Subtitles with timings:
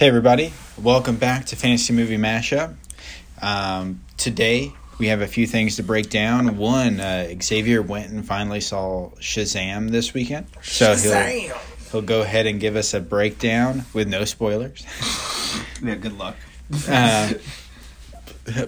[0.00, 0.54] Hey, everybody.
[0.78, 2.74] Welcome back to Fantasy Movie Mashup.
[3.42, 6.56] Um, today, we have a few things to break down.
[6.56, 10.46] One, uh, Xavier went and finally saw Shazam this weekend.
[10.62, 11.54] So he'll,
[11.92, 14.86] he'll go ahead and give us a breakdown with no spoilers.
[15.82, 16.36] Yeah, good luck.
[16.88, 17.34] Uh,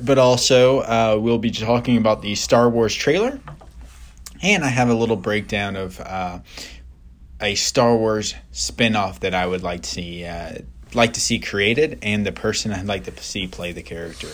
[0.02, 3.40] but also, uh, we'll be talking about the Star Wars trailer.
[4.42, 6.40] And I have a little breakdown of uh,
[7.40, 10.58] a Star Wars spin-off that I would like to see uh,
[10.94, 14.28] like to see created and the person I'd like to see play the character.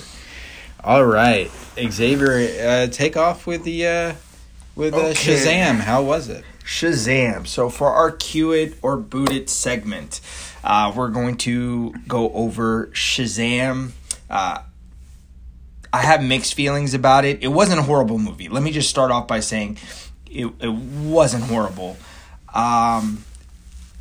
[0.83, 4.15] All right, Xavier, uh, take off with the uh,
[4.77, 5.35] with uh, Okay.
[5.35, 5.80] Shazam.
[5.80, 6.45] How was it?
[6.65, 7.47] Shazam.
[7.47, 10.21] So for our cue it or boot it segment,
[10.63, 13.91] uh, we're going to go over Shazam.
[14.30, 14.61] Uh,
[15.93, 17.43] I have mixed feelings about it.
[17.43, 18.49] It wasn't a horrible movie.
[18.49, 19.79] Let me just start off by saying
[20.30, 21.97] it, it wasn't horrible.
[22.55, 23.25] Um,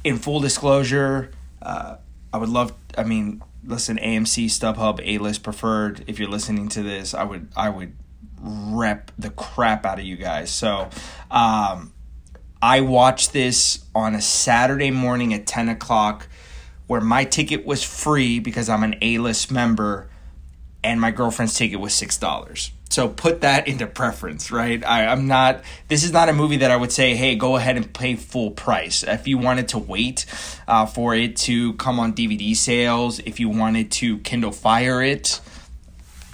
[0.04, 1.32] in full disclosure,
[1.62, 1.96] uh,
[2.38, 2.72] I would love.
[2.96, 6.04] I mean, listen, AMC, StubHub, A List Preferred.
[6.06, 7.96] If you're listening to this, I would I would
[8.40, 10.52] rep the crap out of you guys.
[10.52, 10.88] So,
[11.32, 11.94] um,
[12.62, 16.28] I watched this on a Saturday morning at ten o'clock,
[16.86, 20.08] where my ticket was free because I'm an A List member,
[20.84, 22.70] and my girlfriend's ticket was six dollars.
[22.90, 24.84] So put that into preference, right?
[24.86, 25.62] I, I'm not.
[25.88, 28.52] This is not a movie that I would say, "Hey, go ahead and pay full
[28.52, 30.26] price." If you wanted to wait
[30.68, 35.42] uh, for it to come on DVD sales, if you wanted to Kindle Fire it,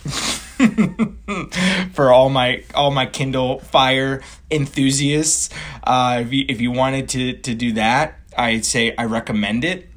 [1.93, 5.49] for all my all my Kindle Fire enthusiasts,
[5.83, 9.89] uh, if you if you wanted to to do that, I'd say I recommend it.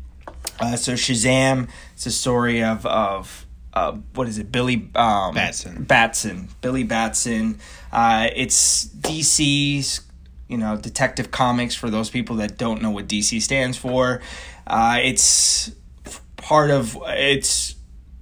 [0.58, 3.45] Uh, so Shazam, it's a story of of
[3.76, 5.84] uh, what is it, Billy um, Batson.
[5.84, 7.58] Batson, Billy Batson.
[7.92, 10.00] Uh, it's DC's,
[10.48, 14.22] you know, Detective Comics for those people that don't know what DC stands for.
[14.66, 15.70] Uh, it's
[16.38, 17.74] part of it's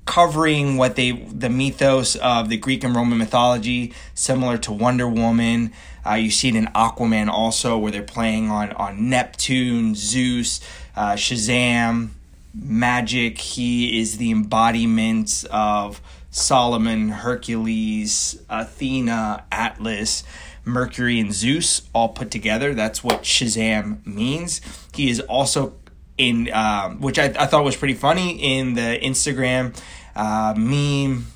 [0.07, 5.73] covering what they the mythos of the Greek and Roman mythology, similar to Wonder Woman.
[6.05, 10.61] Uh, you see it in Aquaman also, where they're playing on on Neptune, Zeus,
[10.97, 12.09] uh, Shazam,
[12.55, 13.39] magic.
[13.39, 16.01] He is the embodiment of
[16.31, 20.25] Solomon, Hercules, Athena, Atlas.
[20.67, 22.75] Mercury and Zeus all put together.
[22.75, 24.61] That's what Shazam means.
[24.95, 25.75] He is also
[26.17, 29.77] in, um, which I, I thought was pretty funny in the Instagram
[30.17, 31.27] uh, meme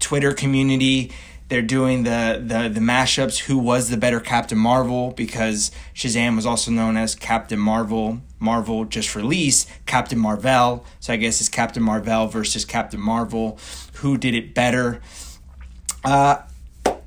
[0.00, 1.12] Twitter community.
[1.48, 3.38] They're doing the, the the mashups.
[3.38, 5.12] Who was the better Captain Marvel?
[5.12, 8.20] Because Shazam was also known as Captain Marvel.
[8.40, 13.58] Marvel just released Captain Marvel, so I guess it's Captain Marvel versus Captain Marvel.
[13.94, 15.00] Who did it better?
[16.04, 16.42] Uh,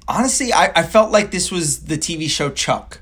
[0.07, 3.01] honestly, I, I felt like this was the TV show Chuck.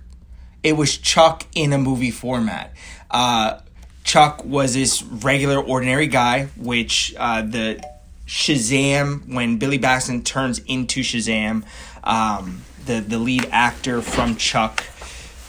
[0.63, 2.73] It was Chuck in a movie format.
[3.11, 3.59] Uh,
[4.03, 7.81] Chuck was this regular, ordinary guy, which uh, the
[8.27, 11.63] Shazam, when Billy Batson turns into Shazam,
[12.03, 14.83] um, the the lead actor from Chuck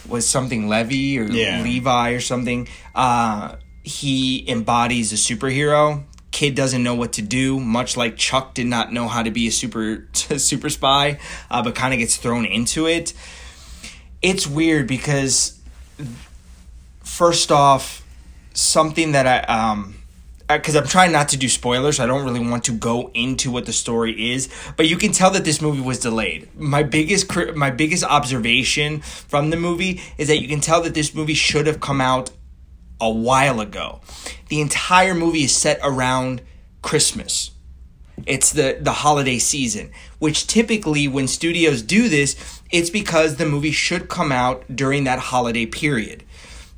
[0.08, 1.60] was something Levy or Yeah.
[1.62, 2.68] Levi or something.
[2.94, 6.04] Uh, he embodies a superhero.
[6.30, 9.48] Kid doesn't know what to do, much like Chuck did not know how to be
[9.48, 11.18] a super super spy,
[11.50, 13.12] uh, but kind of gets thrown into it.
[14.22, 15.58] It's weird because
[17.02, 18.04] first off,
[18.54, 19.94] something that I um
[20.48, 23.50] Uh, because I'm trying not to do spoilers, I don't really want to go into
[23.50, 24.48] what the story is,
[24.78, 26.48] but you can tell that this movie was delayed.
[26.58, 31.14] My biggest my biggest observation from the movie is that you can tell that this
[31.14, 32.30] movie should have come out
[32.98, 34.00] a while ago.
[34.48, 36.40] The entire movie is set around
[36.80, 37.50] Christmas.
[38.26, 43.70] It's the the holiday season, which typically when studios do this, it's because the movie
[43.70, 46.24] should come out during that holiday period.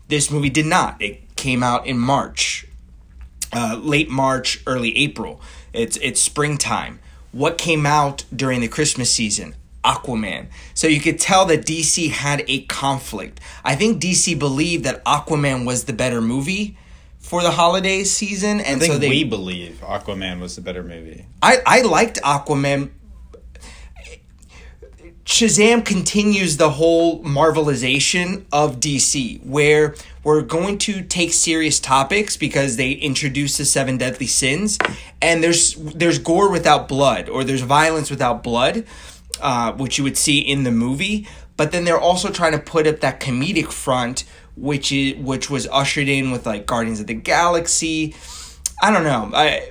[0.09, 1.01] This movie did not.
[1.01, 2.67] It came out in March,
[3.53, 5.41] uh, late March, early April.
[5.73, 7.01] It's it's springtime.
[7.33, 9.55] What came out during the Christmas season?
[9.85, 10.49] Aquaman.
[10.75, 13.41] So you could tell that DC had a conflict.
[13.65, 16.77] I think DC believed that Aquaman was the better movie
[17.19, 20.83] for the holiday season, and I think so they we believe Aquaman was the better
[20.83, 21.27] movie.
[21.43, 22.91] I, I liked Aquaman.
[25.31, 29.95] Shazam continues the whole marvelization of DC, where
[30.25, 34.77] we're going to take serious topics because they introduce the seven deadly sins,
[35.23, 38.85] and there's there's gore without blood, or there's violence without blood,
[39.41, 41.29] uh, which you would see in the movie.
[41.57, 44.25] But then they're also trying to put up that comedic front,
[44.57, 48.17] which is which was ushered in with like Guardians of the Galaxy.
[48.83, 49.31] I don't know.
[49.33, 49.71] I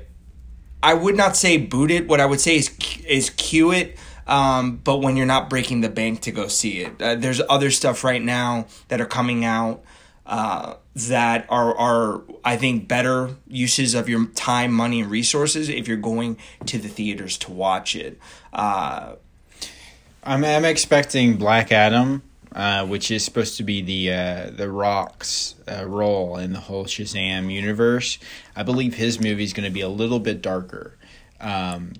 [0.81, 2.07] I would not say boot it.
[2.07, 2.71] What I would say is
[3.05, 3.97] is cue it.
[4.29, 7.71] Um, but when you're not breaking the bank to go see it, uh, there's other
[7.71, 9.83] stuff right now that are coming out.
[10.25, 15.87] uh, that are are I think better uses of your time, money, and resources if
[15.87, 16.37] you're going
[16.67, 18.19] to the theaters to watch it.
[18.53, 19.15] Uh,
[20.23, 22.21] I'm I'm expecting Black Adam,
[22.53, 26.85] uh, which is supposed to be the uh, the Rock's uh, role in the whole
[26.85, 28.19] Shazam universe.
[28.55, 30.95] I believe his movie is going to be a little bit darker.
[31.41, 31.93] Um,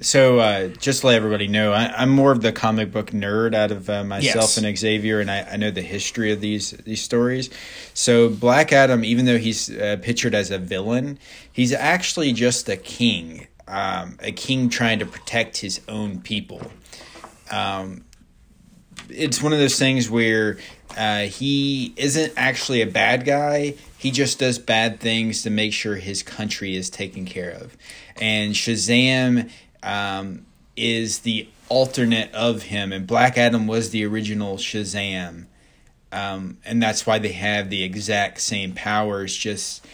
[0.00, 3.54] so uh, just to let everybody know, I, am more of the comic book nerd
[3.54, 4.58] out of uh, myself yes.
[4.58, 7.50] and Xavier, and I, I, know the history of these these stories.
[7.94, 11.18] So Black Adam, even though he's uh, pictured as a villain,
[11.52, 16.62] he's actually just a king, um, a king trying to protect his own people.
[17.50, 18.04] Um,
[19.08, 20.58] it's one of those things where
[20.96, 23.74] uh, he isn't actually a bad guy.
[23.96, 27.76] He just does bad things to make sure his country is taken care of.
[28.20, 29.50] And Shazam
[29.82, 30.46] um,
[30.76, 35.46] is the alternate of him, and Black Adam was the original Shazam,
[36.12, 39.36] um, and that's why they have the exact same powers.
[39.36, 39.84] Just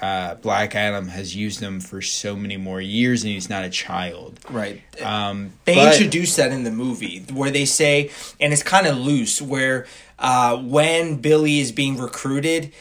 [0.00, 3.70] uh, Black Adam has used them for so many more years, and he's not a
[3.70, 4.38] child.
[4.50, 4.82] Right.
[5.02, 8.10] Um, they but, introduce that in the movie where they say,
[8.40, 9.86] and it's kind of loose, where
[10.18, 12.72] uh, when Billy is being recruited,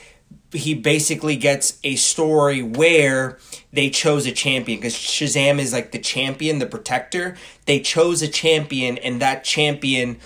[0.52, 3.38] he basically gets a story where
[3.74, 7.36] they chose a champion because Shazam is like the champion, the protector.
[7.66, 10.18] They chose a champion, and that champion,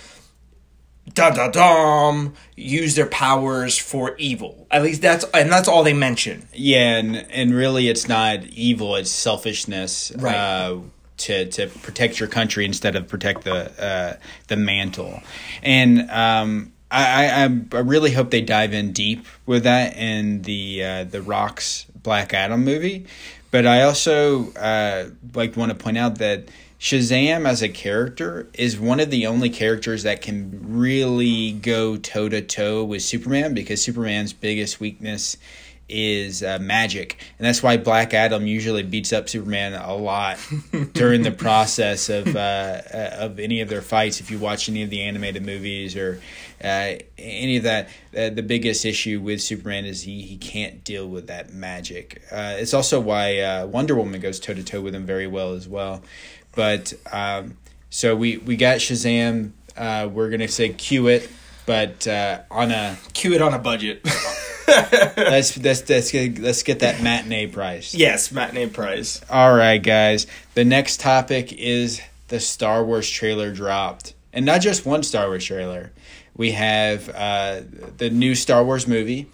[1.12, 4.66] da da dum, use their powers for evil.
[4.70, 6.48] At least that's and that's all they mention.
[6.54, 10.12] Yeah, and and really, it's not evil; it's selfishness.
[10.16, 10.34] Right.
[10.34, 10.78] Uh,
[11.20, 14.16] to, to protect your country instead of protect the uh,
[14.48, 15.20] the mantle,
[15.62, 20.84] and um, I, I, I really hope they dive in deep with that in the
[20.84, 23.06] uh, the Rocks Black Adam movie,
[23.50, 26.48] but I also uh, like want to point out that
[26.80, 32.28] Shazam as a character is one of the only characters that can really go toe
[32.28, 35.36] to toe with Superman because Superman's biggest weakness
[35.90, 40.38] is uh, magic, and that's why Black Adam usually beats up Superman a lot
[40.92, 44.20] during the process of uh, uh, of any of their fights.
[44.20, 46.20] If you watch any of the animated movies or
[46.62, 51.08] uh, any of that, uh, the biggest issue with Superman is he he can't deal
[51.08, 52.22] with that magic.
[52.30, 55.68] Uh, it's also why Wonder Woman goes toe to toe with him very well as
[55.68, 56.02] well.
[56.54, 57.56] But um,
[57.90, 59.52] so we we got Shazam.
[59.76, 61.28] we're gonna say cue it,
[61.66, 64.06] but on a cue it on a budget.
[64.70, 67.94] let's let's let's get, let's get that matinee price.
[67.94, 69.20] Yes, matinee price.
[69.30, 70.26] All right, guys.
[70.54, 75.44] The next topic is the Star Wars trailer dropped, and not just one Star Wars
[75.44, 75.92] trailer.
[76.40, 77.60] We have uh,
[77.98, 79.26] the new Star Wars movie,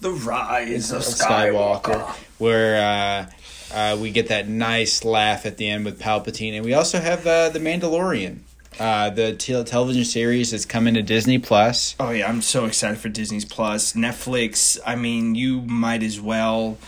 [0.00, 3.28] The Rise of Skywalker, Skywalker where.
[3.28, 3.30] Uh,
[3.70, 7.26] uh, we get that nice laugh at the end with Palpatine, and we also have
[7.26, 8.38] uh, the Mandalorian.
[8.80, 11.94] Uh, the te- television series is coming to Disney Plus.
[12.00, 13.92] Oh yeah, I'm so excited for Disney's Plus.
[13.92, 14.78] Netflix.
[14.86, 16.78] I mean, you might as well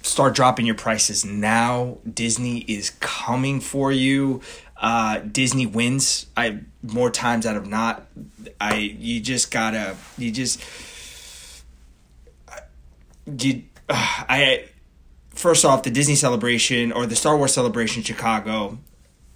[0.00, 1.98] start dropping your prices now.
[2.10, 4.40] Disney is coming for you.
[4.78, 6.26] Uh, Disney wins.
[6.36, 8.06] I more times out of not.
[8.60, 10.60] I you just gotta you just
[13.26, 13.62] you.
[13.88, 14.64] Uh, I
[15.30, 18.78] first off the Disney celebration or the Star Wars celebration in Chicago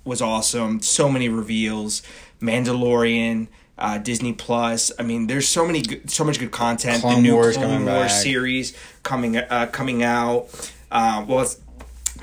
[0.05, 0.81] was awesome.
[0.81, 2.03] So many reveals.
[2.41, 3.49] Mandalorian,
[3.79, 4.93] uh, Disney Plus.
[4.99, 7.03] I mean, there's so many, good, so much good content.
[7.03, 10.49] Clone the new Wars Clone Wars series coming uh, coming out.
[10.91, 11.61] Uh, well, it's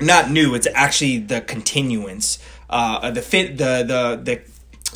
[0.00, 0.54] not new.
[0.54, 2.38] It's actually the continuance.
[2.68, 4.40] Uh, the fit the the the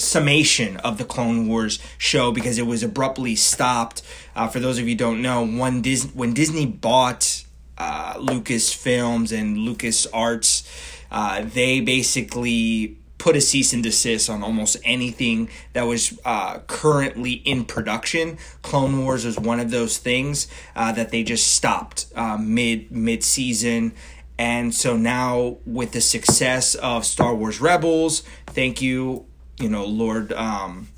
[0.01, 4.03] summation of the Clone Wars show because it was abruptly stopped.
[4.35, 7.45] Uh, for those of you don't know, when Dis- when Disney bought
[7.79, 10.65] uh, Lucasfilms and Lucas Arts
[11.13, 17.35] uh, they basically put a cease and desist on almost anything that was uh, currently
[17.35, 18.37] in production.
[18.63, 23.23] Clone Wars was one of those things uh, that they just stopped uh, mid mid
[23.23, 23.93] season.
[24.43, 29.25] And so now, with the success of Star Wars Rebels, thank you,
[29.61, 30.89] you know, Lord um,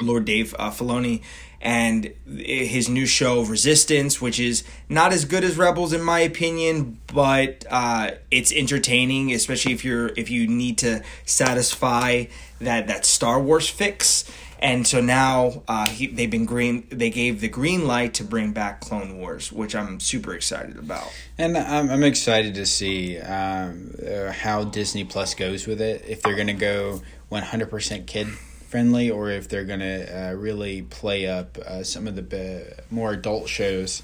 [0.00, 1.20] Lord Dave uh, Filoni
[1.60, 6.98] and his new show Resistance, which is not as good as Rebels in my opinion,
[7.08, 12.24] but uh, it's entertaining, especially if you're if you need to satisfy
[12.62, 14.24] that that Star Wars fix.
[14.58, 16.86] And so now uh, he, they've been green.
[16.90, 21.12] They gave the green light to bring back Clone Wars, which I'm super excited about.
[21.36, 26.04] And I'm, I'm excited to see um, uh, how Disney Plus goes with it.
[26.08, 30.82] If they're going to go 100% kid friendly or if they're going to uh, really
[30.82, 34.02] play up uh, some of the more adult shows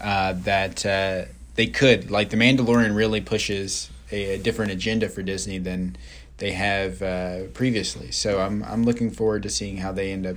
[0.00, 2.10] uh, that uh, they could.
[2.10, 5.96] Like The Mandalorian really pushes a, a, different agenda for Disney than
[6.40, 8.10] they have uh, previously.
[8.10, 10.36] So I'm I'm looking forward to seeing how they end up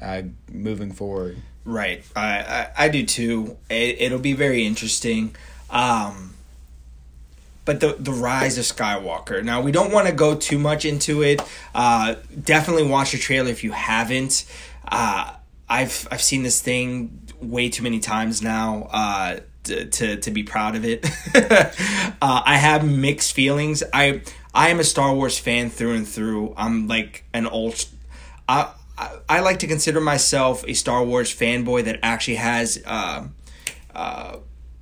[0.00, 0.22] uh,
[0.52, 1.38] moving forward.
[1.64, 2.04] Right.
[2.14, 3.56] I, I, I do too.
[3.70, 5.34] It, it'll be very interesting.
[5.70, 6.34] Um,
[7.64, 9.42] but the the rise of Skywalker.
[9.42, 11.40] Now we don't want to go too much into it.
[11.74, 14.44] Uh, definitely watch the trailer if you haven't.
[14.86, 15.32] Uh,
[15.68, 18.88] I've I've seen this thing way too many times now.
[18.92, 21.04] Uh, to, to, to be proud of it.
[21.34, 23.82] uh, I have mixed feelings.
[23.92, 24.22] I
[24.56, 26.54] I am a Star Wars fan through and through.
[26.56, 27.84] I'm like an old.
[28.48, 33.26] I, I, I like to consider myself a Star Wars fanboy that actually has uh,
[33.94, 34.38] uh,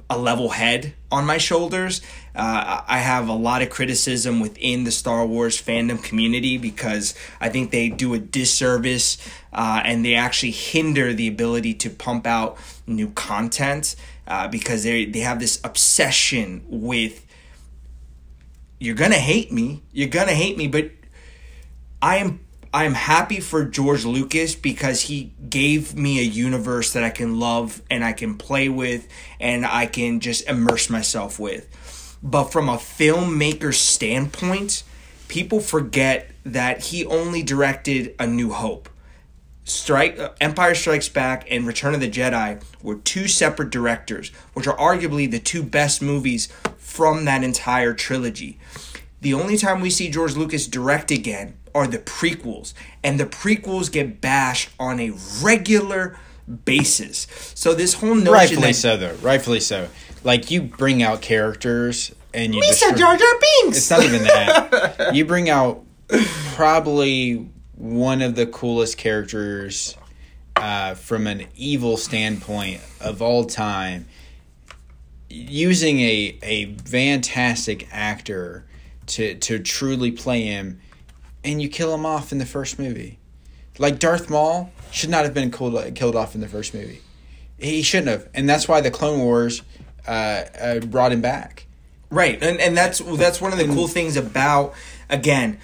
[0.08, 2.02] a level head on my shoulders.
[2.36, 7.48] Uh, I have a lot of criticism within the Star Wars fandom community because I
[7.48, 9.18] think they do a disservice
[9.52, 13.96] uh, and they actually hinder the ability to pump out new content
[14.28, 17.24] uh, because they they have this obsession with
[18.84, 19.82] you're gonna hate me.
[19.92, 20.90] You're gonna hate me, but
[22.02, 22.40] I am
[22.72, 27.38] I am happy for George Lucas because he gave me a universe that I can
[27.38, 29.08] love and I can play with
[29.40, 32.18] and I can just immerse myself with.
[32.22, 34.82] But from a filmmaker standpoint,
[35.28, 38.88] people forget that he only directed A New Hope.
[39.64, 44.66] Strike uh, Empire Strikes Back and Return of the Jedi were two separate directors, which
[44.66, 48.58] are arguably the two best movies from that entire trilogy.
[49.22, 53.90] The only time we see George Lucas direct again are the prequels, and the prequels
[53.90, 56.18] get bashed on a regular
[56.64, 57.26] basis.
[57.54, 59.14] So this whole notion Rightfully that so, though.
[59.14, 59.88] Rightfully so.
[60.22, 62.60] Like you bring out characters and you.
[62.60, 63.78] Misa destroy- Jar Jar Binks.
[63.78, 65.10] It's not even that.
[65.14, 65.84] you bring out
[66.54, 69.96] probably one of the coolest characters
[70.56, 74.06] uh, from an evil standpoint of all time,
[75.28, 78.64] using a a fantastic actor
[79.06, 80.80] to to truly play him,
[81.42, 83.18] and you kill him off in the first movie.
[83.78, 87.00] Like Darth Maul should not have been killed killed off in the first movie.
[87.58, 89.62] He shouldn't have, and that's why the Clone Wars
[90.06, 90.10] uh,
[90.60, 91.66] uh, brought him back.
[92.10, 94.74] Right, and and that's that's one of the cool things about
[95.10, 95.58] again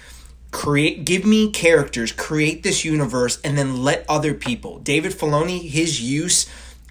[0.51, 4.79] create give me characters create this universe and then let other people.
[4.79, 6.47] David filoni his use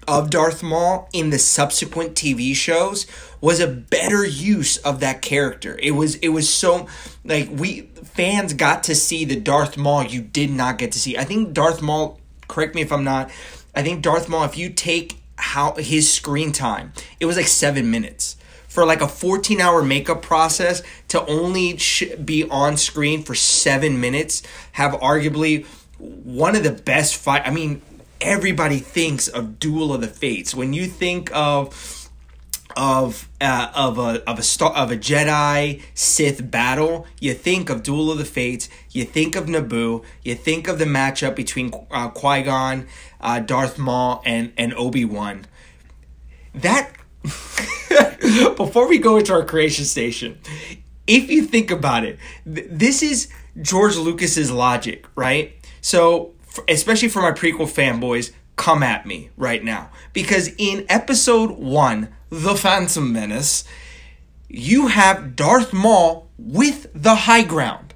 [0.07, 3.05] of darth maul in the subsequent tv shows
[3.39, 5.77] was a better use of that character.
[5.81, 6.87] It was it was so
[7.23, 11.17] like we fans got to see the darth maul you did not get to see.
[11.17, 12.19] I think darth maul
[12.51, 13.31] correct me if i'm not
[13.73, 17.89] i think darth maul if you take how his screen time it was like seven
[17.89, 18.35] minutes
[18.71, 21.77] for like a 14 hour makeup process to only
[22.23, 25.65] be on screen for seven minutes have arguably
[25.97, 27.81] one of the best fight i mean
[28.21, 32.09] everybody thinks of duel of the fates when you think of
[32.77, 37.83] of uh, of a of a star of a Jedi Sith battle, you think of
[37.83, 42.07] Duel of the Fates, you think of Naboo, you think of the matchup between uh,
[42.07, 42.87] Qui Gon,
[43.19, 45.47] uh, Darth Maul, and and Obi Wan.
[46.55, 46.91] That
[48.57, 50.39] before we go into our creation station,
[51.07, 55.53] if you think about it, th- this is George Lucas's logic, right?
[55.81, 61.51] So, f- especially for my prequel fanboys, come at me right now because in episode
[61.51, 63.63] 1, The Phantom Menace,
[64.47, 67.93] you have Darth Maul with the high ground.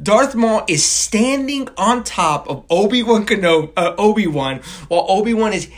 [0.00, 5.70] Darth Maul is standing on top of Obi-Wan Kenobi, uh, Obi-Wan while Obi-Wan is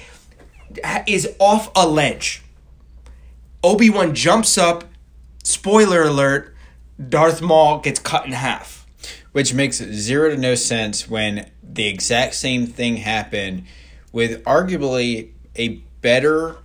[1.07, 2.43] is off a ledge.
[3.63, 4.85] Obi-Wan jumps up,
[5.43, 6.55] spoiler alert,
[7.09, 8.87] Darth Maul gets cut in half.
[9.33, 13.65] which makes zero to no sense when the exact same thing happened
[14.11, 15.69] with arguably a
[16.01, 16.57] better,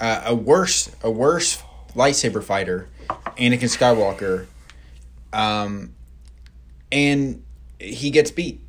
[0.00, 1.62] uh, a worse, a worse
[1.94, 2.88] lightsaber fighter,
[3.38, 4.46] Anakin Skywalker,
[5.32, 5.94] um,
[6.90, 7.42] and
[7.78, 8.60] he gets beat.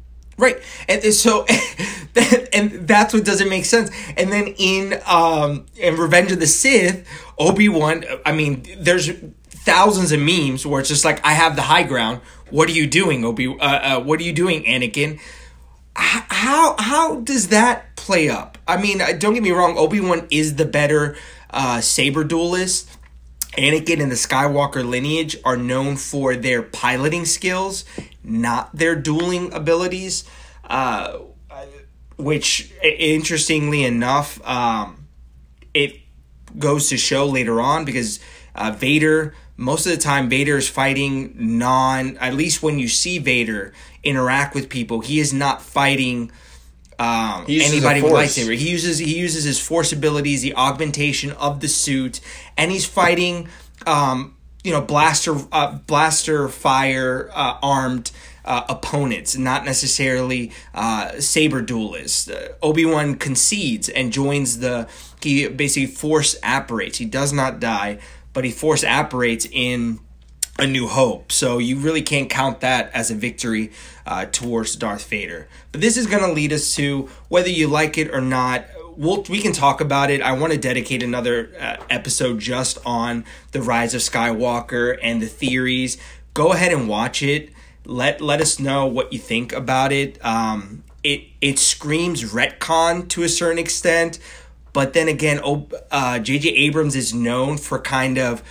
[0.41, 0.59] Right.
[0.89, 1.45] And so
[2.51, 3.91] and that's what doesn't make sense.
[4.17, 7.07] And then in um in Revenge of the Sith,
[7.37, 9.11] Obi-Wan, I mean, there's
[9.49, 12.21] thousands of memes where it's just like I have the high ground.
[12.49, 15.19] What are you doing, Obi uh, uh what are you doing, Anakin?
[15.95, 18.57] How how does that play up?
[18.67, 21.15] I mean, uh, don't get me wrong, Obi-Wan is the better
[21.51, 22.89] uh saber duelist.
[23.57, 27.83] Anakin and the Skywalker lineage are known for their piloting skills,
[28.23, 30.23] not their dueling abilities.
[30.63, 31.19] Uh,
[32.21, 35.07] which, interestingly enough, um,
[35.73, 35.99] it
[36.57, 38.19] goes to show later on because
[38.55, 42.17] uh, Vader, most of the time, Vader is fighting non.
[42.17, 46.31] At least when you see Vader interact with people, he is not fighting
[47.01, 48.55] um, anybody with lightsaber.
[48.55, 52.19] He uses he uses his force abilities, the augmentation of the suit,
[52.57, 53.47] and he's fighting,
[53.87, 58.11] um, you know, blaster uh, blaster fire uh, armed
[58.45, 62.29] uh, opponents, not necessarily uh, saber duelists.
[62.29, 64.87] Uh, Obi Wan concedes and joins the.
[65.23, 66.99] He basically force apparates.
[66.99, 67.99] He does not die,
[68.33, 69.99] but he force apparates in
[70.61, 71.31] a New Hope.
[71.31, 73.71] So you really can't count that as a victory
[74.05, 75.49] uh, towards Darth Vader.
[75.71, 78.65] But this is going to lead us to whether you like it or not.
[78.95, 80.21] We'll, we can talk about it.
[80.21, 85.27] I want to dedicate another uh, episode just on the rise of Skywalker and the
[85.27, 85.97] theories.
[86.35, 87.49] Go ahead and watch it.
[87.83, 90.23] Let let us know what you think about it.
[90.23, 94.19] Um, it it screams retcon to a certain extent,
[94.71, 96.51] but then again, J.J.
[96.51, 98.43] Uh, Abrams is known for kind of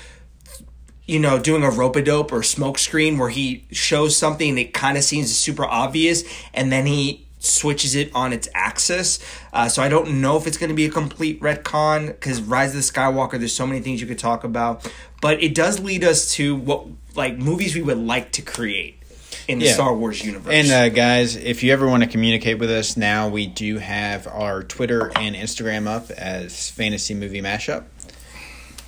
[1.10, 4.72] you know, doing a rope a dope or smoke screen where he shows something that
[4.72, 6.22] kind of seems super obvious
[6.54, 9.18] and then he switches it on its axis.
[9.52, 12.68] Uh, so I don't know if it's going to be a complete retcon because Rise
[12.68, 14.88] of the Skywalker, there's so many things you could talk about.
[15.20, 16.86] But it does lead us to what,
[17.16, 19.02] like, movies we would like to create
[19.48, 19.72] in the yeah.
[19.72, 20.54] Star Wars universe.
[20.54, 24.28] And uh, guys, if you ever want to communicate with us now, we do have
[24.28, 27.84] our Twitter and Instagram up as Fantasy Movie Mashup.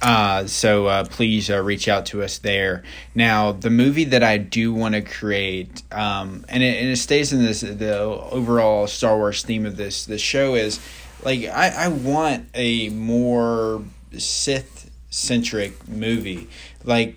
[0.02, 2.82] Uh, so uh, please uh, reach out to us there.
[3.14, 7.32] Now, the movie that I do want to create, um, and, it, and it stays
[7.32, 10.80] in this the overall Star Wars theme of this this show is
[11.22, 13.84] like I, I want a more
[14.18, 16.48] Sith centric movie,
[16.82, 17.16] like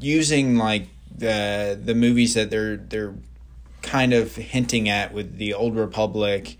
[0.00, 3.14] using like the the movies that they're they're
[3.82, 6.56] kind of hinting at with the Old Republic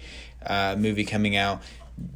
[0.47, 1.61] uh, movie coming out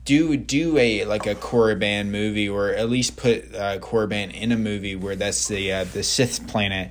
[0.04, 4.56] do do a like a Korriban movie or at least put uh, Korriban in a
[4.56, 6.90] movie where that's the uh, the Sith planet,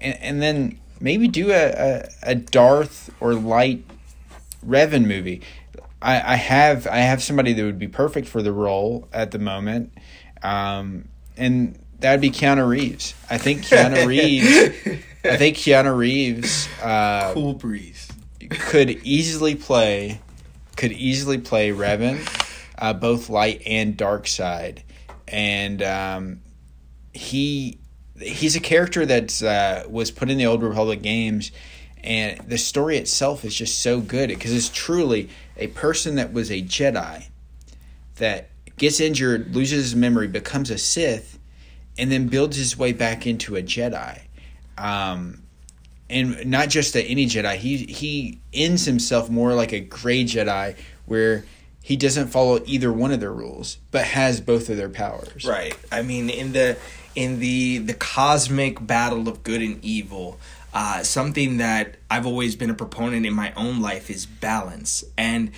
[0.00, 3.84] and, and then maybe do a, a, a Darth or light
[4.66, 5.42] Revan movie.
[6.00, 9.38] I, I have I have somebody that would be perfect for the role at the
[9.38, 9.92] moment,
[10.42, 13.14] um, and that would be Keanu Reeves.
[13.30, 14.98] I think Keanu Reeves.
[15.24, 16.68] I think Keanu Reeves.
[16.82, 18.08] Uh, cool breeze.
[18.50, 20.20] Could easily play
[20.82, 22.18] could easily play Revan,
[22.76, 24.82] uh, both light and dark side,
[25.28, 26.40] and um,
[27.12, 27.78] he
[28.18, 31.52] he's a character that uh, was put in the Old Republic games,
[32.02, 36.50] and the story itself is just so good because it's truly a person that was
[36.50, 37.28] a Jedi
[38.16, 41.38] that gets injured, loses his memory, becomes a Sith,
[41.96, 44.20] and then builds his way back into a Jedi.
[44.76, 45.44] Um,
[46.12, 47.56] and not just any Jedi.
[47.56, 51.44] He he ends himself more like a gray Jedi, where
[51.82, 55.44] he doesn't follow either one of their rules, but has both of their powers.
[55.44, 55.76] Right.
[55.90, 56.76] I mean, in the
[57.14, 60.38] in the the cosmic battle of good and evil,
[60.72, 65.50] uh, something that I've always been a proponent in my own life is balance, and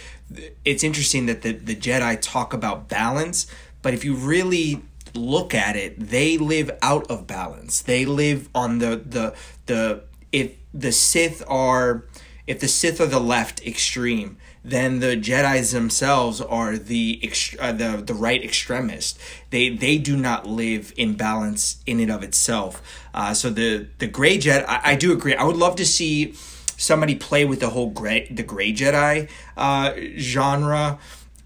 [0.64, 3.47] it's interesting that the the Jedi talk about balance,
[3.83, 4.83] but if you really
[5.14, 7.83] look at it, they live out of balance.
[7.83, 9.35] They live on the the
[9.67, 10.03] the
[10.35, 12.05] if the Sith are
[12.47, 17.23] if the Sith are the left extreme, then the Jedi's themselves are the
[17.61, 19.18] uh, the the right extremist.
[19.51, 22.83] They they do not live in balance in and of itself.
[23.14, 25.35] Uh, so the the gray Jedi, I, I, do agree.
[25.37, 26.35] I would love to see
[26.77, 30.99] somebody play with the whole gray the gray Jedi uh, genre.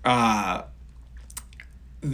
[0.04, 0.62] Uh,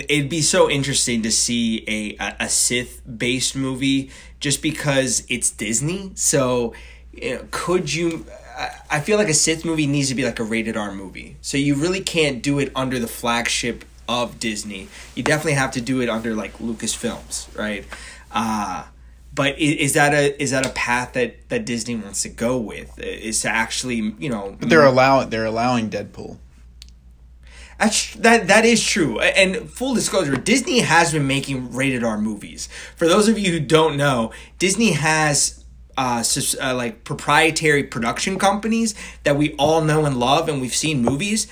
[0.08, 4.10] it'd be so interesting to see a a, a Sith based movie
[4.44, 6.12] just because it's Disney.
[6.16, 6.74] So,
[7.14, 8.26] you know, could you?
[8.90, 11.38] I feel like a Sith movie needs to be like a rated R movie.
[11.40, 14.88] So you really can't do it under the flagship of Disney.
[15.14, 17.86] You definitely have to do it under like Lucasfilms, right?
[18.30, 18.84] Uh
[19.34, 22.96] but is, that a is that a path that, that Disney wants to go with?
[23.00, 24.56] Is to actually you know?
[24.60, 26.36] But they're allowing they're allowing Deadpool.
[27.78, 29.18] That's, that that is true.
[29.20, 32.68] And full disclosure, Disney has been making rated R movies.
[32.96, 35.64] For those of you who don't know, Disney has
[35.96, 36.24] uh,
[36.60, 41.46] uh, like proprietary production companies that we all know and love, and we've seen movies.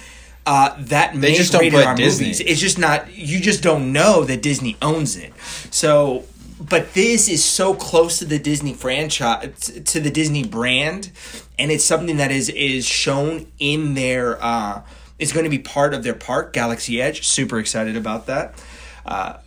[0.44, 2.26] Uh, that they just don't put Disney.
[2.26, 2.40] movies.
[2.40, 3.16] It's just not.
[3.16, 5.32] You just don't know that Disney owns it.
[5.70, 6.24] So,
[6.58, 11.12] but this is so close to the Disney franchise, to the Disney brand,
[11.61, 14.42] and it's something that is is shown in their.
[14.42, 14.82] Uh,
[15.22, 17.26] is going to be part of their park, Galaxy Edge.
[17.26, 18.62] Super excited about that.
[19.06, 19.38] Uh,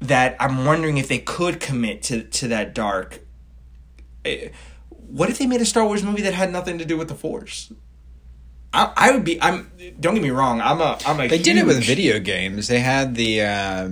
[0.00, 3.20] that I'm wondering if they could commit to to that dark.
[4.24, 4.48] Eh,
[4.88, 7.14] what if they made a Star Wars movie that had nothing to do with the
[7.14, 7.72] Force?
[8.72, 9.40] I, I would be.
[9.42, 9.70] I'm.
[9.98, 10.60] Don't get me wrong.
[10.60, 10.98] I'm a.
[11.06, 11.28] I'm a.
[11.28, 12.68] They huge, did it with video games.
[12.68, 13.42] They had the.
[13.42, 13.88] Uh,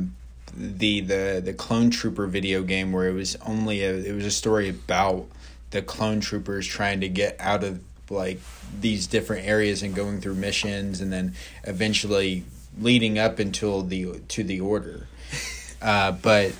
[0.54, 4.30] the the the clone trooper video game where it was only a it was a
[4.30, 5.26] story about
[5.70, 7.80] the clone troopers trying to get out of
[8.12, 8.40] like
[8.80, 12.44] these different areas and going through missions and then eventually
[12.78, 15.06] leading up until the to the order.
[15.80, 16.52] Uh, but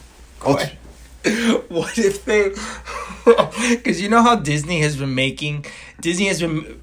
[0.42, 0.72] what?
[1.68, 2.50] what if they
[3.70, 5.66] Because you know how Disney has been making,
[6.00, 6.82] Disney has been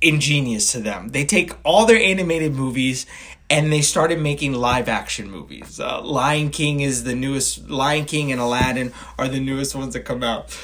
[0.00, 1.10] ingenious to them.
[1.10, 3.06] They take all their animated movies
[3.48, 5.78] and they started making live action movies.
[5.78, 10.00] Uh, Lion King is the newest, Lion King and Aladdin are the newest ones that
[10.00, 10.58] come out.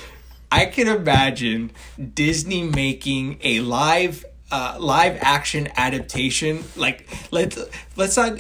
[0.52, 1.70] I can imagine
[2.12, 6.62] Disney making a live uh, live action adaptation.
[6.76, 7.58] Like let's
[7.96, 8.38] let's not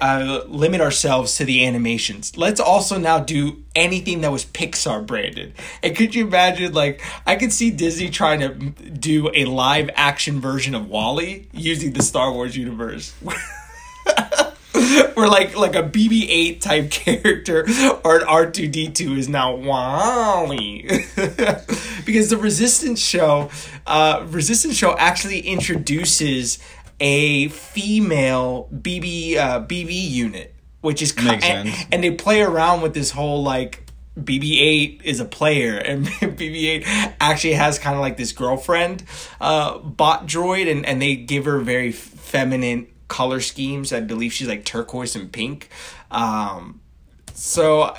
[0.00, 2.38] uh, limit ourselves to the animations.
[2.38, 5.52] Let's also now do anything that was pixar branded.
[5.82, 8.48] And could you imagine like i could see disney trying to
[8.90, 13.14] do a live action version of WALL-E using the star wars universe
[15.14, 17.66] where like like a BB-8 type character
[18.04, 20.82] or an R2D2 is now WALL-E.
[22.04, 23.50] because the Resistance show,
[23.86, 26.58] uh, Resistance show actually introduces
[27.00, 31.86] a female BB uh, BB unit, which is Makes and, sense.
[31.90, 33.82] and they play around with this whole like
[34.18, 39.04] BB-8 is a player, and BB-8 actually has kind of like this girlfriend,
[39.40, 43.92] uh, bot droid, and and they give her very feminine color schemes.
[43.92, 45.68] I believe she's like turquoise and pink.
[46.10, 46.80] Um,
[47.34, 47.94] so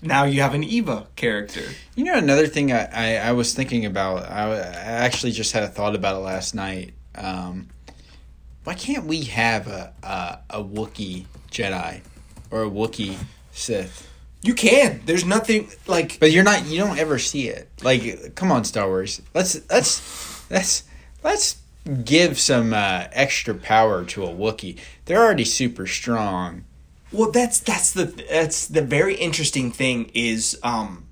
[0.00, 1.62] now you have an Eva character.
[1.94, 5.62] You know, another thing I, I, I was thinking about, I, I actually just had
[5.62, 6.94] a thought about it last night.
[7.14, 7.68] Um,
[8.64, 12.00] why can't we have a, a, a Wookiee Jedi
[12.50, 13.18] or a Wookiee
[13.52, 14.08] Sith?
[14.40, 15.02] You can.
[15.04, 16.18] There's nothing like.
[16.18, 17.68] But you're not, you don't ever see it.
[17.82, 19.20] Like, come on, Star Wars.
[19.34, 20.84] Let's, let's, let's,
[21.22, 21.56] let's
[22.04, 24.78] give some uh, extra power to a Wookiee.
[25.04, 26.64] They're already super strong.
[27.12, 31.06] Well, that's that's the that's the very interesting thing is um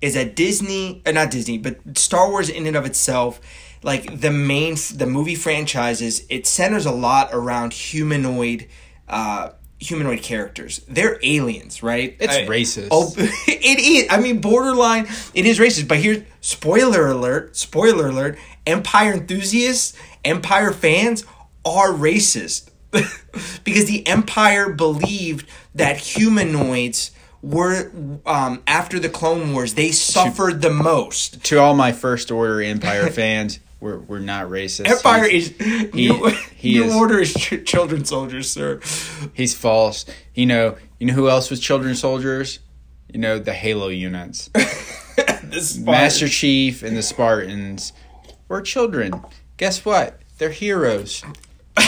[0.00, 3.40] is that Disney, uh, not Disney, but Star Wars in and of itself,
[3.82, 8.66] like the main the movie franchises, it centers a lot around humanoid.
[9.08, 9.50] Uh,
[9.82, 12.88] humanoid characters they're aliens right It's I- racist.
[12.90, 18.38] oh it is i mean borderline it is racist but here's spoiler alert spoiler alert
[18.70, 21.24] empire enthusiasts empire fans
[21.64, 22.70] are racist
[23.64, 27.10] because the empire believed that humanoids
[27.42, 27.90] were
[28.26, 33.08] um, after the clone wars they suffered the most To all my First Order Empire
[33.20, 34.88] fans, we're, we're not racist.
[34.88, 38.80] empire He's- is new, he new is- order is ch- children soldiers sir
[39.32, 40.04] He's false.
[40.34, 42.58] You know, you know who else was children soldiers?
[43.12, 44.50] You know, the Halo units.
[45.80, 47.92] Master Chief and the Spartans
[48.50, 49.24] were children.
[49.56, 50.20] Guess what?
[50.36, 51.22] They're heroes.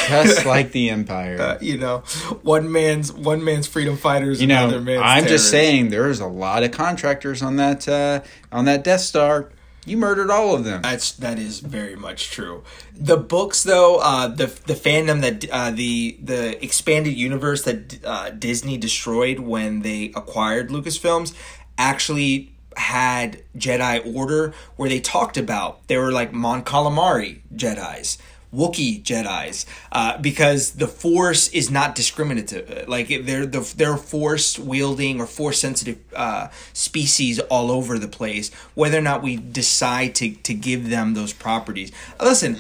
[0.09, 1.39] Just like the Empire.
[1.41, 1.99] uh, you know
[2.43, 6.71] one man's one man's freedom fighters you know, I'm just saying there's a lot of
[6.71, 9.51] contractors on that uh, on that Death Star.
[9.85, 10.81] You murdered all of them.
[10.83, 12.63] That's that is very much true.
[12.95, 18.31] The books, though, uh, the the fandom that uh, the the expanded universe that uh,
[18.31, 21.35] Disney destroyed when they acquired Lucasfilms
[21.77, 28.19] actually had Jedi Order, where they talked about they were like Mon Calamari Jedi's.
[28.55, 32.87] Wookiee Jedi's, uh, because the Force is not discriminative.
[32.87, 38.53] Like they're the they're force wielding or force sensitive uh, species all over the place.
[38.75, 41.93] Whether or not we decide to to give them those properties.
[42.21, 42.57] Listen,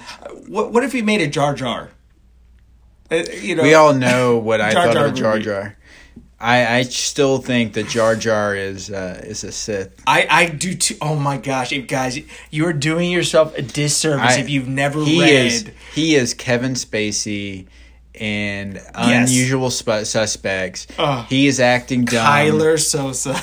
[0.46, 1.90] what what if we made a Jar Jar?
[3.10, 5.38] Uh, you know, we all know what I Jar thought Jar of Jar.
[5.40, 5.76] Jar.
[6.42, 10.02] I, I still think that Jar Jar is uh, is a Sith.
[10.06, 10.96] I, I do too.
[11.00, 12.18] Oh my gosh, if guys,
[12.50, 15.46] you're doing yourself a disservice I- if you've never he read.
[15.46, 17.66] is he is Kevin Spacey
[18.14, 20.86] in Unusual Sp- Suspects.
[20.98, 21.24] Ugh.
[21.28, 22.26] he is acting dumb.
[22.26, 23.40] Kyler Sosa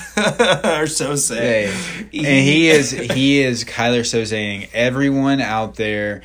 [0.81, 1.35] or Sosa.
[1.35, 1.67] Hey,
[2.01, 6.21] and he is he is Kyler Sozeing everyone out there.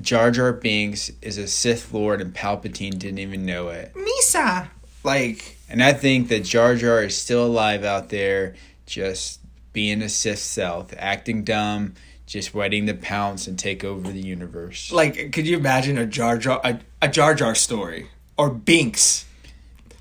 [0.00, 3.92] Jar Jar Binks is a Sith Lord, and Palpatine didn't even know it.
[3.94, 4.68] Misa.
[5.02, 8.54] Like And I think that Jar Jar is still alive out there,
[8.86, 9.40] just
[9.72, 11.94] being a Sith self, acting dumb,
[12.26, 14.92] just waiting to pounce and take over the universe.
[14.92, 19.26] like could you imagine a Jar Jar a, a Jar Jar story or Binks?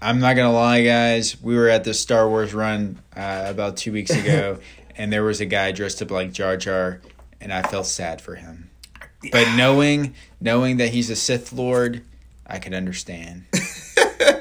[0.01, 1.41] I'm not gonna lie, guys.
[1.41, 4.59] We were at the Star Wars run uh, about two weeks ago,
[4.95, 7.01] and there was a guy dressed up like Jar Jar,
[7.41, 8.69] and I felt sad for him.
[9.31, 12.03] But knowing knowing that he's a Sith Lord,
[12.47, 13.45] I could understand.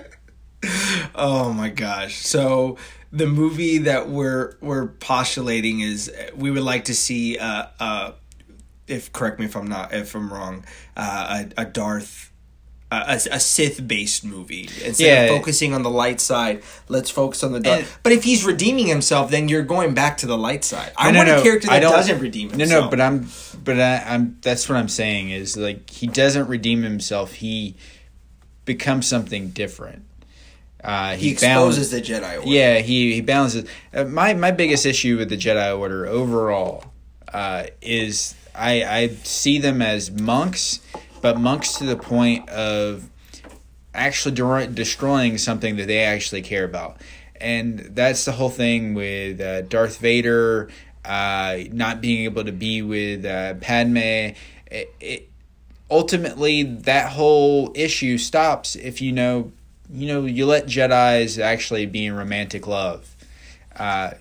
[1.19, 2.17] Oh my gosh.
[2.25, 2.77] So
[3.13, 8.13] the movie that we're we're postulating is we would like to see uh uh
[8.87, 10.65] if correct me if I'm not if I'm wrong
[10.97, 12.33] uh, a, a Darth
[12.91, 15.23] uh, a, a Sith based movie instead Yeah.
[15.25, 16.63] of focusing on the light side.
[16.89, 17.81] Let's focus on the dark.
[17.81, 20.93] And- but if he's redeeming himself, then you're going back to the light side.
[20.97, 23.29] I No, want no, a character that doesn't redeem No, no, but I'm,
[23.63, 24.39] but I, I'm.
[24.41, 27.33] That's what I'm saying is like he doesn't redeem himself.
[27.35, 27.77] He
[28.65, 30.05] becomes something different.
[30.83, 32.49] Uh, he exposes the Jedi Order.
[32.49, 33.69] Yeah, he he balances.
[33.93, 36.85] Uh, my my biggest issue with the Jedi Order overall
[37.33, 40.81] uh, is I I see them as monks,
[41.21, 43.11] but monks to the point of
[43.93, 47.01] actually de- destroying something that they actually care about,
[47.41, 50.69] and that's the whole thing with uh, Darth Vader
[51.05, 53.97] uh, not being able to be with uh, Padme.
[54.71, 55.29] It, it,
[55.91, 59.53] ultimately that whole issue stops if you know
[59.91, 63.15] you know, you let Jedi's actually be in romantic love.
[63.77, 64.13] Uh,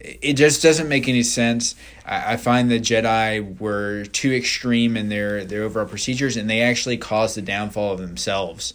[0.00, 1.74] it just doesn't make any sense.
[2.04, 6.60] I, I find the Jedi were too extreme in their, their overall procedures, and they
[6.60, 8.74] actually caused the downfall of themselves.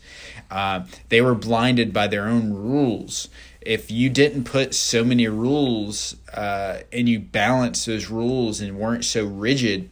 [0.50, 3.30] Uh, they were blinded by their own rules.
[3.62, 9.06] If you didn't put so many rules uh, and you balance those rules and weren't
[9.06, 9.90] so rigid,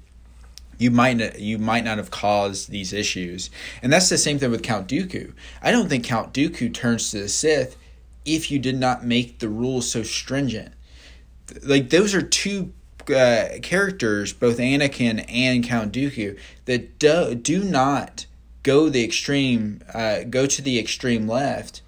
[0.79, 3.51] you might not, you might not have caused these issues.
[3.83, 5.33] And that's the same thing with Count Dooku.
[5.61, 7.75] I don't think Count Dooku turns to the Sith
[8.25, 10.73] if you did not make the rules so stringent.
[11.63, 12.71] Like those are two
[13.09, 18.25] uh, characters, both Anakin and Count Dooku, that do, do not
[18.63, 21.81] go the extreme, uh, go to the extreme left.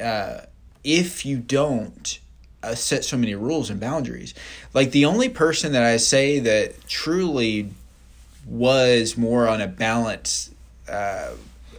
[0.00, 0.42] Uh,
[0.84, 2.20] if you don't
[2.62, 4.32] uh, set so many rules and boundaries,
[4.74, 7.70] like the only person that I say that truly
[8.46, 10.50] was more on a balance
[10.88, 11.32] uh,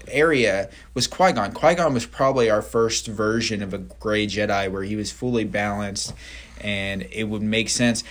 [0.08, 1.52] area was Qui Gon.
[1.52, 5.44] Qui Gon was probably our first version of a gray Jedi where he was fully
[5.44, 6.14] balanced
[6.62, 8.04] and it would make sense.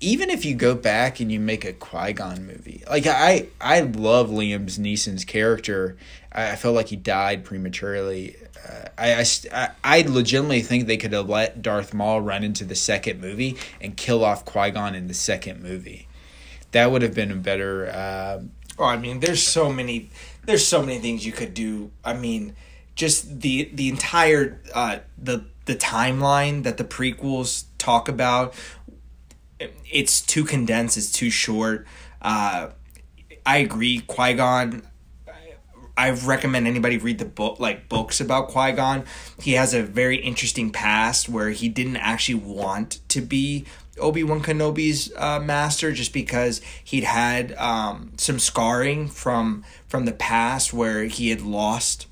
[0.00, 3.80] Even if you go back and you make a Qui Gon movie, like I, I
[3.80, 5.96] love Liam Neeson's character.
[6.32, 8.36] I, I felt like he died prematurely.
[8.68, 12.74] Uh, I, I, I legitimately think they could have let Darth Maul run into the
[12.74, 16.08] second movie and kill off Qui Gon in the second movie
[16.74, 17.88] that would have been a better.
[17.88, 18.42] Uh,
[18.78, 20.10] oh, I mean, there's so many,
[20.44, 21.92] there's so many things you could do.
[22.04, 22.54] I mean,
[22.94, 28.54] just the the entire uh, the the timeline that the prequels talk about.
[29.90, 30.96] It's too condensed.
[30.96, 31.86] It's too short.
[32.20, 32.70] Uh,
[33.46, 34.00] I agree.
[34.00, 34.82] Qui Gon.
[35.96, 39.04] I recommend anybody read the book, like books about Qui Gon.
[39.40, 43.64] He has a very interesting past where he didn't actually want to be
[43.98, 50.12] Obi Wan Kenobi's uh, master just because he'd had um, some scarring from from the
[50.12, 52.06] past where he had lost.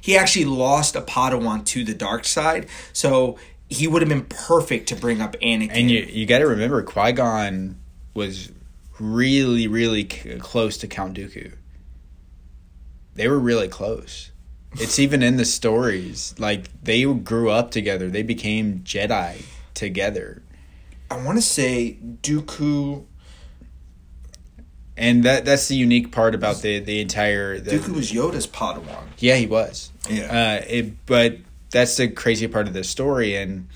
[0.00, 4.88] He actually lost a Padawan to the dark side, so he would have been perfect
[4.90, 5.70] to bring up Anakin.
[5.72, 7.80] And you you got to remember Qui Gon
[8.14, 8.52] was
[9.00, 11.54] really really close to Count Dooku.
[13.14, 14.30] They were really close.
[14.76, 16.34] It's even in the stories.
[16.38, 18.08] Like they grew up together.
[18.10, 20.42] They became Jedi together.
[21.14, 23.04] I want to say Dooku.
[24.96, 27.58] And that that's the unique part about the the entire.
[27.58, 29.04] The, Dooku was Yoda's Padawan.
[29.18, 29.90] Yeah, he was.
[30.08, 30.60] Yeah.
[30.60, 31.38] Uh, it, but
[31.70, 33.68] that's the crazy part of the story, and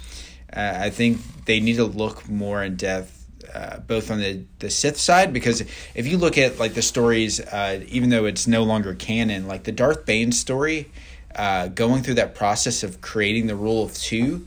[0.53, 3.15] uh, I think they need to look more in depth.
[3.53, 5.63] Uh, both on the, the Sith side, because
[5.95, 9.65] if you look at like the stories, uh, even though it's no longer canon, like
[9.65, 10.91] the Darth Bane story,
[11.35, 14.47] uh, going through that process of creating the rule of two,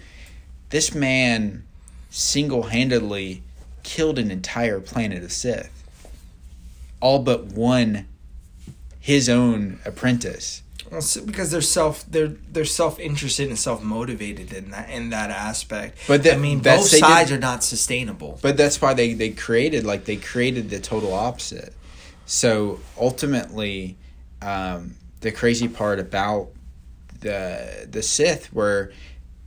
[0.69, 1.63] this man
[2.11, 3.41] single handedly
[3.81, 5.69] killed an entire planet of Sith.
[6.99, 8.05] All but one
[8.99, 10.61] his own apprentice.
[10.91, 15.31] Well, because they're self they're they're self interested and self motivated in that in that
[15.31, 15.97] aspect.
[16.07, 18.37] But I mean, both sides are not sustainable.
[18.41, 21.73] But that's why they they created like they created the total opposite.
[22.25, 23.97] So ultimately,
[24.41, 26.49] um, the crazy part about
[27.21, 28.91] the the Sith were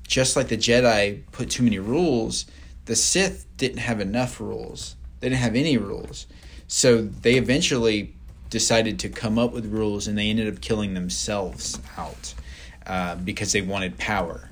[0.07, 2.47] just like the Jedi put too many rules,
[2.87, 4.97] the Sith didn't have enough rules.
[5.21, 6.27] They didn't have any rules.
[6.67, 8.15] So they eventually
[8.51, 12.35] decided to come up with rules and they ended up killing themselves out
[12.87, 14.51] uh, because they wanted power.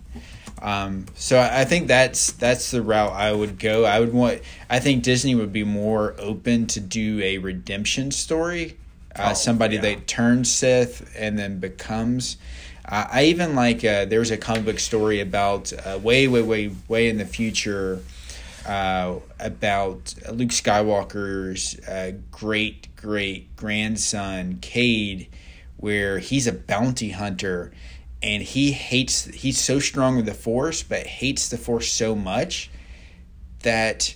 [0.61, 3.85] Um, so I think that's that's the route I would go.
[3.85, 4.43] I would want.
[4.71, 8.77] I think Disney would be more open to do a redemption story.
[9.15, 9.83] Uh, oh, somebody yeah.
[9.83, 12.37] that turns Sith and then becomes
[12.93, 16.43] uh, I even like uh, there was a comic book story about uh, way, way,
[16.43, 18.03] way, way in the future
[18.67, 25.29] uh, about Luke Skywalker's uh, great, great grandson Cade,
[25.79, 27.73] where he's a bounty hunter
[28.23, 29.25] and he hates.
[29.25, 32.71] He's so strong with the Force, but hates the Force so much
[33.61, 34.15] that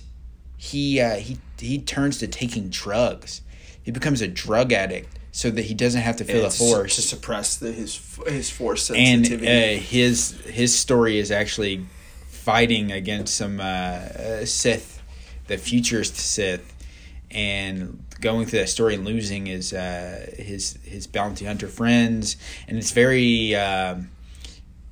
[0.55, 3.41] he uh, he he turns to taking drugs.
[3.81, 7.01] He becomes a drug addict so that he doesn't have to feel the force to
[7.01, 9.47] suppress the, his his force sensitivity.
[9.47, 11.85] And uh, his his story is actually
[12.27, 15.01] fighting against some uh, Sith,
[15.47, 16.73] the futurist Sith,
[17.29, 22.37] and going through that story and losing his uh, his his bounty hunter friends,
[22.67, 23.55] and it's very.
[23.55, 23.95] Uh,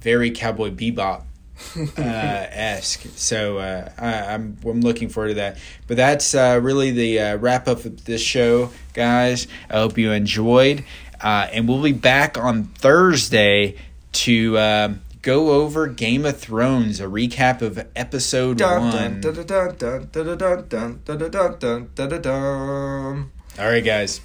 [0.06, 1.24] very Cowboy Bebop
[1.78, 3.06] uh, esque.
[3.16, 5.58] So uh, I, am I'm, I'm looking forward to that.
[5.88, 9.48] But that's uh, really the wrap up of this show, guys.
[9.70, 10.84] I hope you enjoyed,
[11.22, 13.76] and we'll be back on Thursday
[14.14, 14.98] to.
[15.22, 19.22] Go over Game of Thrones, a recap of episode one.
[23.58, 24.22] All right, guys.